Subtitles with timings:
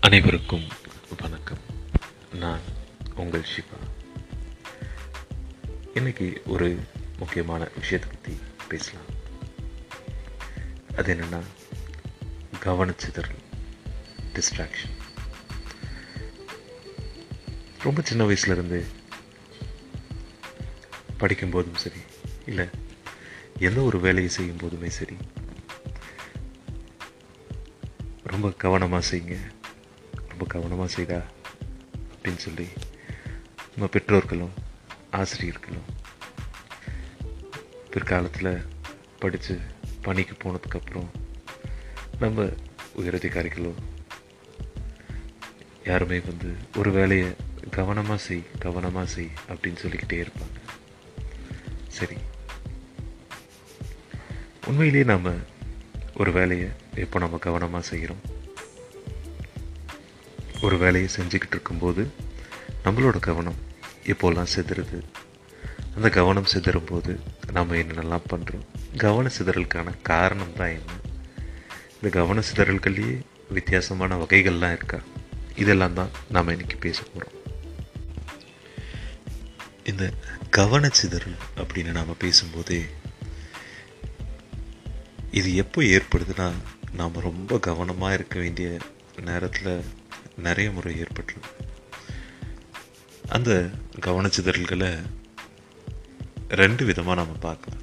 [0.00, 0.66] அனைவருக்கும்
[1.20, 1.58] வணக்கம்.
[2.32, 2.60] நான்
[3.16, 3.78] உங்கள் ஷிபா.
[5.94, 6.78] இன்னைக்கு ஒரு
[7.18, 8.34] முக்கியமான விஷயத்தை பற்றி
[8.68, 9.08] பேசலாம்.
[10.96, 11.40] அது என்னென்னா
[12.64, 13.36] கவனச்சிதறல்
[14.34, 14.96] டிஸ்ட்ராக்ஷன்
[17.82, 18.80] ரொம்ப சின்ன வயசுலேருந்து
[21.20, 22.00] படிக்கும்போதும் சரி
[22.46, 22.68] இல்லை
[23.58, 25.16] எந்த ஒரு வேலையை செய்யும் போதுமே சரி
[28.22, 29.36] ரொம்ப கவனமாக செய்யுங்க.
[30.38, 31.22] ரொம்ப கவனமாக செய்தா
[32.14, 32.68] அப்படின்னு சொல்லி
[33.70, 34.52] நம்ம பெற்றோர்களும்
[35.10, 35.84] ஆசிரியர்களும்
[37.90, 38.64] பிற்காலத்தில்
[39.18, 39.60] படித்து
[40.02, 41.08] பணிக்கு போனதுக்கப்புறம்
[42.18, 42.50] நம்ம
[42.96, 43.74] உயரதிகாரிகளோ
[45.84, 47.34] யாருமே வந்து ஒரு வேலையை
[47.70, 50.58] கவனமாக செய் கவனமாக செய் அப்படின்னு சொல்லிக்கிட்டே இருப்பாங்க.
[51.88, 52.16] சரி.
[54.66, 55.32] உண்மையிலேயே நாம்
[56.16, 58.36] ஒரு வேலையை எப்போ நம்ம கவனமாக செய்கிறோம்
[60.60, 62.10] ஒரு வேலையை செஞ்சுக்கிட்டு இருக்கும்போது
[62.84, 63.54] நம்மளோட கவனம்
[64.04, 65.02] எப்போல்லாம் சிதறுது?
[65.94, 67.20] அந்த கவனம் சிதறும் போது
[67.52, 70.92] நம்ம என்னென்னலாம் பண்ணுறோம் கவன சிதறலுக்கான காரணம் தான் என்ன?
[71.94, 75.00] இந்த கவன சிதறல்கள்லேயே வித்தியாசமான வகைகள்லாம் இருக்கா?
[75.56, 77.36] இதெல்லாம் தான் நாம் இன்றைக்கி பேச போகிறோம்
[79.84, 80.12] இந்த
[80.56, 82.84] கவனச்சிதறல் அப்படின்னு நாம் பேசும்போதே
[85.30, 86.52] இது எப்போ ஏற்படுதுன்னா
[86.92, 88.78] நாம் ரொம்ப கவனமாக இருக்க வேண்டிய
[89.24, 89.84] நேரத்தில்
[90.38, 91.48] நிறைய முறை ஏற்பட்டுரும்
[93.28, 94.90] அந்த கவனச்சிதறல்களை
[96.48, 97.80] ரெண்டு விதமாக நம்ம பார்க்கலாம்.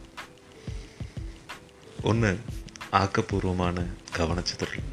[2.03, 2.39] ஒன்று
[2.91, 3.85] ஆக்கப்பூர்வமான
[4.17, 4.83] கவனச்சிதறல்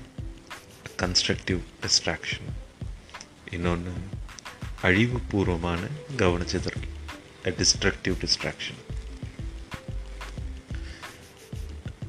[1.03, 2.49] கன்ஸ்ட்ரக்டிவ் டிஸ்ட்ராக்ஷன்
[3.51, 3.93] இன்னொன்று
[4.83, 5.81] அழிவுபூர்வமான
[6.17, 6.89] கவனச்சிதறல்
[7.45, 8.81] டிஸ்ட்ரக்டிவ் டிஸ்ட்ராக்ஷன்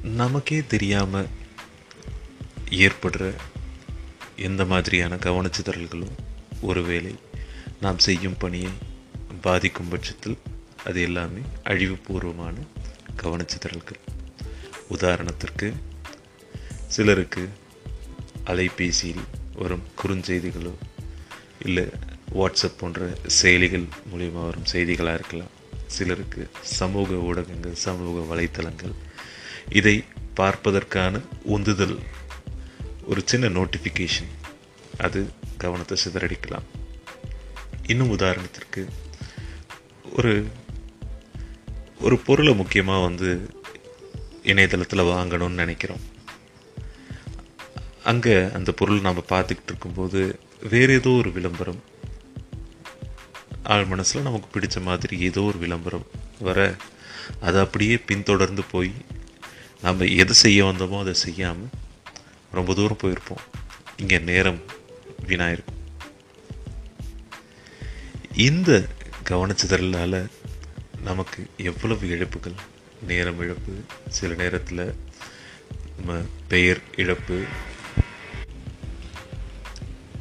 [0.02, 1.28] நமக்கே தெரியாமல்
[2.70, 3.34] ஏற்படுற
[4.36, 6.14] எந்த மாதிரியான கவனச்சிதறல்களும்
[6.62, 7.14] ஒருவேளை
[7.80, 8.70] நாம் செய்யும் பணியை
[9.40, 10.38] பாதிக்கும் பட்சத்தில்
[10.84, 12.54] அது எல்லாமே அழிவுபூர்வமான
[13.22, 14.00] கவனச்சிதறல்கள்.
[14.90, 15.72] உதாரணத்திற்கு
[16.86, 17.48] சிலருக்கு
[18.46, 19.24] அலைபேசியில்
[19.54, 20.74] வரும் குறுஞ்செய்திகளோ
[21.64, 21.88] இல்லை
[22.34, 25.62] வாட்ஸ்அப் போன்ற செயலிகள் மூலிமா வரும் செய்திகளாக இருக்கலாம்.
[25.86, 28.92] சிலருக்கு சமூக ஊடகங்கள் சமூக வலைத்தளங்கள்
[29.70, 31.98] இதை பார்ப்பதற்கான உந்துதல்
[33.10, 34.30] ஒரு சின்ன நோட்டிஃபிகேஷன்
[35.04, 35.20] அது
[35.62, 36.66] கவனத்தை சிதறடிக்கலாம்.
[37.92, 38.82] இன்னும் உதாரணத்திற்கு
[40.16, 40.32] ஒரு
[42.06, 43.28] ஒரு பொருளை முக்கியமாக வந்து
[44.50, 46.02] இணையதளத்தில் வாங்கணும்னு நினைக்கிறோம்.
[48.10, 50.20] அங்கே அந்த பொருள் நாம் பார்த்துக்கிட்டு இருக்கும்போது
[50.72, 51.80] வேறு ஏதோ ஒரு விளம்பரம்.
[53.74, 56.06] ஆள் மனசில் நமக்கு பிடிச்ச மாதிரி ஏதோ ஒரு விளம்பரம்
[56.48, 56.58] வர
[57.46, 58.92] அதை அப்படியே பின்தொடர்ந்து போய்
[59.86, 61.72] நம்ம எது செய்ய வந்தோமோ அதை செய்யாமல்
[62.54, 63.44] ரொம்ப தூரம் போயிருப்போம்.
[63.96, 64.62] இங்கே நேரம்
[65.26, 65.80] வீணாயிருக்கும்
[68.36, 68.88] இந்த
[69.24, 70.28] கவனச்சிதறலால்
[71.02, 72.52] நமக்கு எவ்வளவு இழப்புகள்?
[73.02, 74.94] நேரம் இழப்பு சில நேரத்தில்
[75.96, 77.44] நம்ம பெயர் இழப்பு.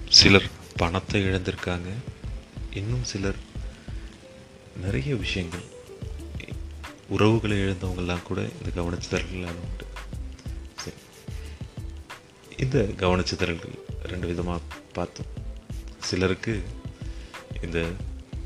[0.09, 1.89] சிலர் பணத்தை இழந்திருக்காங்க.
[2.71, 3.35] இன்னும் சிலர்
[4.83, 5.63] நிறைய விஷயங்கள்.
[7.07, 9.82] உறவுகளை இழந்தவங்கெல்லாம் கூட இந்த கவனச்சிதறல்களால் உண்டு.
[12.63, 14.61] இந்த கவனச்சிதறல்கள் ரெண்டு விதமாக
[14.93, 15.29] பார்த்தோம்.
[16.09, 16.55] சிலருக்கு
[17.61, 17.79] இந்த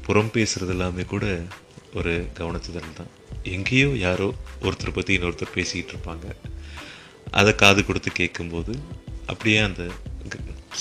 [0.05, 1.25] புறம் பேசுறது எல்லாமே கூட
[1.93, 3.11] ஒரு கவனச்சிதறல் தான்.
[3.55, 4.27] எங்கேயோ யாரோ
[4.61, 6.27] ஒருத்தர் பற்றி இன்னொருத்தர் பேசிக்கிட்டு இருப்பாங்க.
[7.31, 8.73] அதை காது கொடுத்து கேட்கும்போது
[9.25, 9.83] அப்படியே அந்த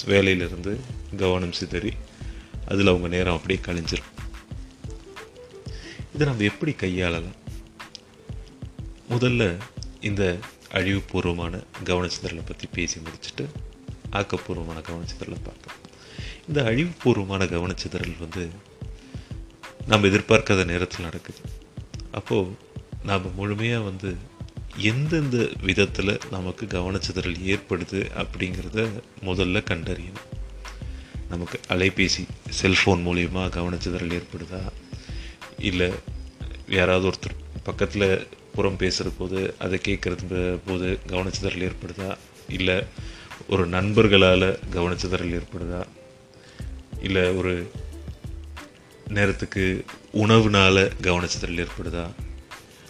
[0.07, 0.73] வேலையிலிருந்து
[1.17, 1.93] கவனம் சிதறி
[2.69, 4.13] அதில் அவங்க நேரம் அப்படியே கழிஞ்சிடும்
[6.15, 7.39] இதை நம்ம எப்படி கையாளலாம்?
[9.11, 9.45] முதல்ல
[10.01, 10.23] இந்த
[10.77, 11.55] அழிவுபூர்வமான
[11.85, 13.45] கவனச்சிதறலை பற்றி பேசி முடிச்சுட்டு
[14.13, 15.83] ஆக்கப்பூர்வமான கவனச்சிதறலை பார்க்கலாம்.
[16.49, 18.45] இந்த அழிவுபூர்வமான கவனச்சிதறல் வந்து
[19.87, 21.43] நம்ம எதிர்பார்க்காத நேரத்தில் நடக்குது.
[22.13, 22.51] அப்போது
[23.03, 24.11] நாம் முழுமையாக வந்து
[24.77, 28.89] எந்தெந்த விதத்தில் நமக்கு கவனச்சிதறல் ஏற்படுது அப்படிங்கிறத
[29.25, 30.27] முதல்ல கண்டறியணும்.
[31.29, 32.25] நமக்கு அலைபேசி
[32.63, 34.63] செல்ஃபோன் மூலிமா கவனச்சிதறல் ஏற்படுதா?
[35.59, 35.91] இல்லை
[36.69, 38.09] யாராவது ஒருத்தர் பக்கத்தில்
[38.57, 42.11] புறம் பேசுகிற போது அதை கேட்குறது போது கவனச்சிதறல் ஏற்படுதா?
[42.49, 42.79] இல்லை
[43.49, 45.81] ஒரு நண்பர்களால் கவனச்சிதறல் ஏற்படுதா?
[47.03, 47.71] இல்லை ஒரு
[49.09, 52.07] நேரத்துக்கு உணவுனால் கவனச்சிதறல் ஏற்படுதா?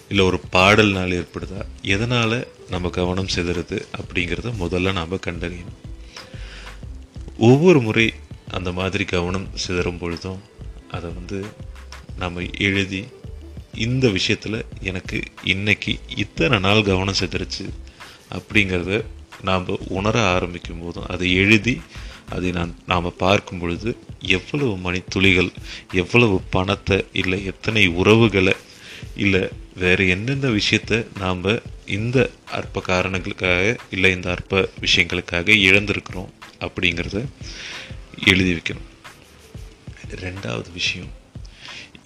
[0.09, 1.61] இல்லை ஒரு பாடல்னால் ஏற்படுதா?
[1.83, 2.39] எதனால்
[2.71, 5.81] நம்ம கவனம் சிதறுது அப்படிங்கிறத முதல்ல நாம் கண்டறியணும்.
[7.39, 8.07] ஒவ்வொரு முறை
[8.51, 10.43] அந்த மாதிரி கவனம் சிதறும் பொழுதும்
[10.91, 11.47] அதை வந்து
[12.19, 13.01] நம்ம எழுதி
[13.77, 17.65] இந்த விஷயத்தில் எனக்கு இன்றைக்கி இத்தனை நாள் கவனம் சிதறிச்சு
[18.31, 19.05] அப்படிங்கிறத
[19.43, 21.81] நாம் உணர ஆரம்பிக்கும் போதும் அதை எழுதி
[22.31, 25.51] அதை நான் நாம் பார்க்கும் பொழுது எவ்வளவு மணித்துளிகள்
[25.93, 28.55] எவ்வளவு பணத்தை இல்லை எத்தனை உறவுகளை
[29.17, 31.45] இல்லை வேறு எந்தெந்த விஷயத்த நாம்
[31.87, 37.25] இந்த அற்ப காரணங்களுக்காக இல்லை இந்த அற்ப விஷயங்களுக்காக இழந்திருக்கிறோம் அப்படிங்கிறத
[38.27, 38.89] எழுதி வைக்கணும்.
[40.15, 41.25] ரெண்டாவது விஷயம்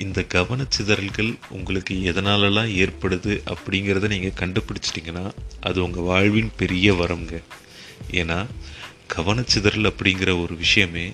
[0.01, 7.43] இந்த கவனச்சிதறல்கள் உங்களுக்கு எதனாலலாம் ஏற்படுது அப்படிங்கிறத நீங்கள் கண்டுபிடிச்சிட்டிங்கன்னா அது உங்கள் வாழ்வின் பெரிய வரம்ங்க.
[8.11, 8.47] ஏன்னா
[9.17, 11.13] கவனச்சிதறல் அப்படிங்கிற ஒரு விஷயமே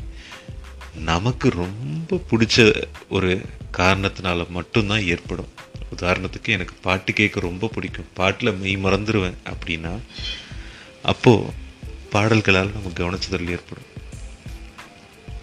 [0.94, 3.42] நமக்கு ரொம்ப பிடிச்ச ஒரு
[3.76, 5.48] காரணத்தினால மட்டும்தான் ஏற்படும்.
[5.96, 8.08] உதாரணத்துக்கு எனக்கு பாட்டு கேட்க ரொம்ப பிடிக்கும்.
[8.14, 9.98] பாட்டில் மெய் மறந்துடுவேன் அப்படின்னா
[11.02, 11.52] அப்போது
[12.10, 13.94] பாடல்களால் நமக்கு கவனச்சிதறல் ஏற்படும்.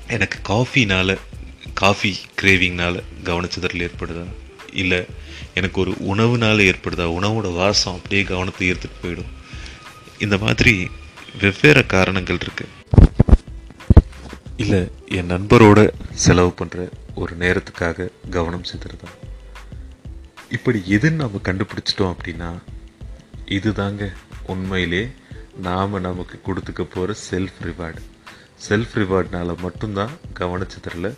[0.07, 1.19] எனக்கு காஃபினால்
[1.73, 4.25] காஃபி கிரேவிங்னால் கவனச்சிதறல் ஏற்படுதா?
[4.73, 5.05] இல்லை
[5.53, 7.05] எனக்கு ஒரு உணவுனால ஏற்படுதா?
[7.19, 9.31] உணவோட வாசம் அப்படியே கவனத்தை ஈர்த்துட்டு போயிடும்.
[10.19, 10.87] இந்த மாதிரி
[11.39, 12.67] வெவ்வேறு காரணங்கள் இருக்கு.
[14.57, 19.07] இல்லை என் நண்பரோட செலவு பண்ணுற ஒரு நேரத்துக்காக கவனம் சிதறதா?
[20.49, 22.57] இப்படி எதுன்னு நம்ம கண்டுபிடிச்சிட்டோம் அப்படின்னா
[23.45, 24.11] இதுதாங்க
[24.47, 25.09] உண்மையிலே
[25.57, 28.01] நாம் நமக்கு கொடுத்துக்க போகிற செல்ஃப் ரிவார்டு
[28.69, 30.09] செல்ஃப் ரிவார்ட்னால மட்டும்தான்
[30.39, 31.13] கவனச்சிதறல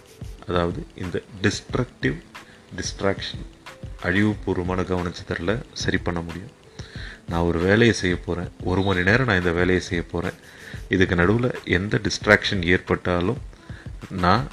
[0.47, 2.17] அதாவது இந்த டிஸ்ட்ரக்டிவ்
[2.77, 3.45] டிஸ்ட்ராக்ஷன்
[4.07, 5.51] அழிவுபூர்வமான கவனச்சிதறல
[5.83, 6.53] சரி பண்ண முடியும்.
[7.29, 10.37] நான் ஒரு வேலையை செய்ய போகிறேன் ஒரு மணி நேரம் நான் இந்த வேலையை செய்ய போகிறேன்
[10.89, 13.39] இதுக்கு நடுவில் எந்த டிஸ்ட்ராக்ஷன் ஏற்பட்டாலும்
[14.25, 14.45] நான்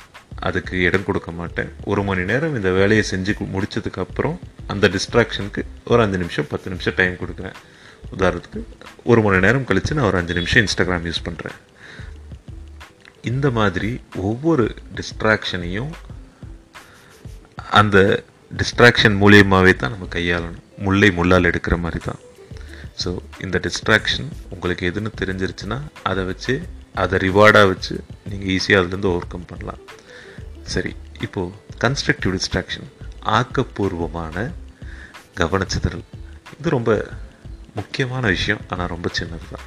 [0.48, 1.70] அதுக்கு இடம் கொடுக்க மாட்டேன்.
[1.84, 7.20] ஒரு மணி நேரம் இந்த வேலையை செஞ்சு முடித்ததுக்கப்புறம் அந்த டிஸ்ட்ராக்ஷனுக்கு ஒரு அஞ்சு நிமிஷம் பத்து நிமிஷம் டைம்
[7.22, 7.58] கொடுக்குறேன்.
[8.16, 8.62] உதாரணத்துக்கு
[9.10, 11.58] ஒரு மணி நேரம் கழித்து நான் ஒரு அஞ்சு நிமிஷம் இன்ஸ்டாகிராம் யூஸ் பண்ணுறேன்
[13.30, 13.90] இந்த மாதிரி
[14.28, 14.64] ஒவ்வொரு
[14.98, 15.92] டிஸ்ட்ராக்ஷனையும்
[17.80, 17.98] அந்த
[18.60, 20.64] டிஸ்ட்ராக்ஷன் மூலியமாகவே தான் நம்ம கையாளணும்.
[20.84, 22.20] முல்லை முள்ளால் எடுக்கிற மாதிரி தான்.
[23.02, 23.10] ஸோ
[23.44, 25.78] இந்த டிஸ்ட்ராக்ஷன் உங்களுக்கு எதுன்னு தெரிஞ்சிருச்சுன்னா
[26.10, 26.54] அதை வச்சு
[27.02, 27.94] அதை ரிவார்டாக வச்சு
[28.30, 29.80] நீங்கள் ஈஸியாக அதுலேருந்து ஓவர் கம் பண்ணலாம்.
[30.74, 30.92] சரி
[31.26, 31.54] இப்போது
[31.84, 32.88] கன்ஸ்ட்ரக்டிவ் டிஸ்ட்ராக்ஷன்
[33.38, 34.36] ஆக்கப்பூர்வமான
[35.40, 36.06] கவனச்சிதறல்.
[36.58, 36.92] இது ரொம்ப
[37.78, 39.66] முக்கியமான விஷயம் ஆனால் ரொம்ப சின்னது தான்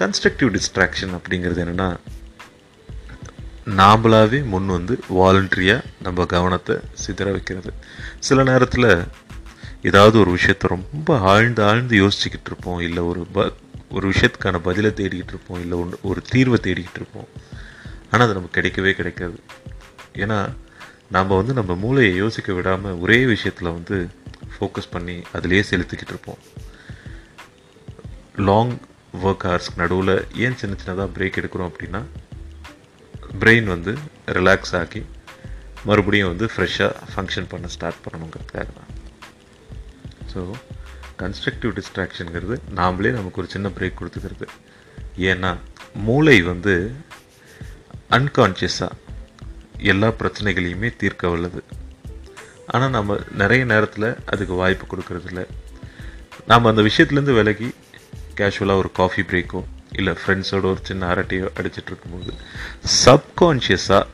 [0.00, 1.90] கன்ஸ்ட்ரக்டிவ் டிஸ்ட்ராக்ஷன் அப்படிங்கிறது என்னென்னா
[3.76, 6.76] நாமளாவே முன் வந்து வாலண்டரியாக நம்ம கவனத்தை
[7.06, 7.72] சிதற வைக்கிறது.
[8.18, 9.04] சில நேரத்தில்
[9.82, 12.80] ஏதாவது ஒரு விஷயத்த ரொம்ப ஆழ்ந்து ஆழ்ந்து யோசிச்சுக்கிட்டு இருப்போம்.
[12.80, 13.52] இல்லை ஒரு ப
[13.90, 15.60] ஒரு விஷயத்துக்கான பதிலை தேடிக்கிட்டு இருப்போம்.
[15.60, 17.28] இல்லை ஒன்று ஒரு தீர்வை தேடிக்கிட்டு இருப்போம்.
[18.10, 19.40] ஆனால் அது நமக்கு கிடைக்கவே கிடைக்காது.
[20.14, 20.52] ஏன்னா
[21.10, 24.08] நம்ம வந்து நம்ம மூளையை யோசிக்க விடாமல் ஒரே விஷயத்தில் வந்து
[24.54, 26.38] ஃபோக்கஸ் பண்ணி அதிலேயே செலுத்திக்கிட்டு இருப்போம்.
[28.36, 28.78] லாங்
[29.22, 32.02] ஒர்க் ஹவர்ஸ்க்கு நடுவில் ஏன் சின்ன சின்னதாக பிரேக் எடுக்கிறோம் அப்படின்னா
[33.42, 33.92] பிரெயின் வந்து
[34.38, 35.02] ரிலாக்ஸ் ஆகி
[35.84, 38.90] மறுபடியும் வந்து ஃப்ரெஷ்ஷாக ஃபங்க்ஷன் பண்ண ஸ்டார்ட் பண்ணணுங்கிறதுக்காக தான்
[40.32, 40.40] ஸோ
[41.22, 44.46] கன்ஸ்ட்ரக்டிவ் டிஸ்ட்ராக்ஷனுங்கிறது நாமளே நமக்கு ஒரு சின்ன பிரேக் கொடுத்துக்கிறது.
[45.30, 45.50] ஏன்னா
[46.06, 46.74] மூளை வந்து
[48.10, 48.98] அன்கான்ஷியஸாக
[49.92, 51.60] எல்லா பிரச்சனைகளையுமே தீர்க்க வல்லது.
[52.66, 55.42] ஆனால் நம்ம நிறைய நேரத்தில் அதுக்கு வாய்ப்பு கொடுக்கறதில்ல.
[56.46, 57.70] நாம் அந்த விஷயத்துலேருந்து விலகி
[58.38, 59.60] கேஷுவலாக ஒரு காஃபி பிரேக்கோ
[59.98, 62.32] இல்லை ஃப்ரெண்ட்ஸோட ஒரு சின்ன அரட்டையோ அடிச்சிட்டு இருக்கும்போது
[63.04, 64.04] சப்கான்ஷியஸாக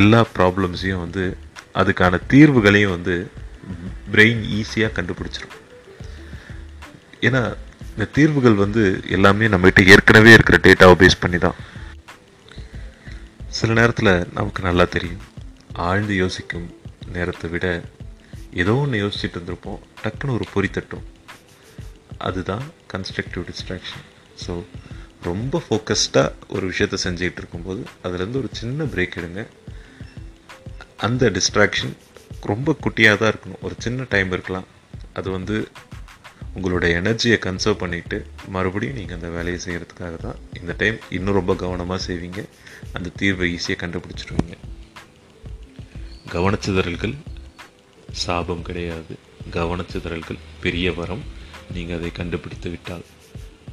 [0.00, 1.24] எல்லா ப்ராப்ளம்ஸையும் வந்து
[1.80, 3.14] அதுக்கான தீர்வுகளையும் வந்து
[4.14, 5.56] பிரெயின் ஈஸியாக கண்டுபிடிச்சிரும்.
[7.26, 7.42] ஏன்னா
[7.92, 8.82] இந்த தீர்வுகள் வந்து
[9.16, 11.58] எல்லாமே நம்மகிட்ட ஏற்கனவே இருக்கிற டேட்டாவை பேஸ் பண்ணி தான்
[13.58, 15.24] சில நேரத்தில் நமக்கு நல்லா தெரியும்.
[15.88, 16.68] ஆழ்ந்து யோசிக்கும்
[17.16, 17.66] நேரத்தை விட
[18.62, 21.04] ஏதோ ஒன்று யோசிச்சுட்டு இருந்திருப்போம் டக்குன்னு ஒரு பொறி தட்டும்
[22.28, 24.04] அதுதான் கன்ஸ்ட்ரக்டிவ் டிஸ்ட்ராக்ஷன்
[24.46, 24.52] ஸோ
[25.22, 29.42] ரொம்ப ஃபோக்கஸ்டாக ஒரு விஷயத்த செஞ்சுக்கிட்டு இருக்கும்போது அதுலேருந்து ஒரு சின்ன பிரேக் எடுங்க.
[30.96, 31.94] அந்த டிஸ்ட்ராக்ஷன்
[32.50, 33.62] ரொம்ப குட்டியாக தான் இருக்கணும்.
[33.62, 34.68] ஒரு சின்ன டைம் இருக்கலாம்.
[35.12, 35.56] அது வந்து
[36.56, 38.16] உங்களோட எனர்ஜியை கன்சர்வ் பண்ணிவிட்டு
[38.48, 42.40] மறுபடியும் நீங்கள் அந்த வேலையை செய்கிறதுக்காக தான் இந்த டைம் இன்னும் ரொம்ப கவனமாக செய்வீங்க.
[42.92, 44.56] அந்த தீர்வை ஈஸியாக கண்டுபிடிச்சிடுவீங்க
[46.34, 47.14] கவனச்சிதறல்கள்
[48.24, 49.14] சாபம் கிடையாது.
[49.50, 51.24] கவனச்சிதறல்கள் பெரிய வரம்.
[51.72, 53.04] நீங்கள் அதை கண்டுபிடித்து விட்டால்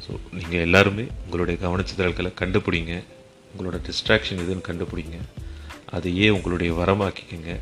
[0.03, 2.93] ஸோ நீங்கள் எல்லாருமே உங்களுடைய கவனச்சிதழ்களை கண்டுபிடிங்க.
[3.51, 5.17] உங்களோட டிஸ்ட்ராக்ஷன் எதுன்னு கண்டுபிடிங்க.
[5.97, 7.53] அதையே உங்களுடைய வரமாக்கிக்கங்க.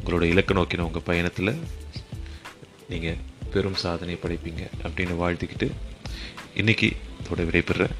[0.00, 1.52] உங்களோட இலக்கு நோக்கின உங்கள் பயணத்தில்
[2.88, 3.20] நீங்கள்
[3.52, 5.68] பெரும் சாதனை படைப்பீங்க அப்படின்னு வாழ்த்துக்கிட்டு
[6.56, 6.88] இன்றைக்கி
[7.20, 7.96] இதோட விடைபெறேன்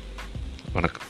[0.72, 1.07] வணக்கம்.